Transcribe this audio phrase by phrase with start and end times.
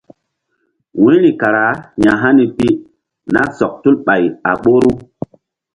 [0.99, 1.67] Wu̧yri kara
[2.03, 2.67] ya̧hani pi
[3.33, 4.91] nah sɔk tul ɓay a ɓoru.